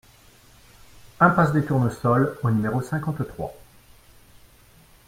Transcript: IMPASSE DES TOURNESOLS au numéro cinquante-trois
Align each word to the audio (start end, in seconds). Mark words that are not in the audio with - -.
IMPASSE 1.19 1.53
DES 1.53 1.61
TOURNESOLS 1.67 2.39
au 2.41 2.49
numéro 2.49 2.81
cinquante-trois 2.81 3.53